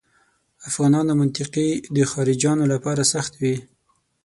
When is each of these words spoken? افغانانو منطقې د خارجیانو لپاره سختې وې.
افغانانو 0.69 1.11
منطقې 1.21 1.69
د 1.95 1.97
خارجیانو 2.11 2.65
لپاره 2.73 3.01
سختې 3.13 3.37
وې. 3.43 3.55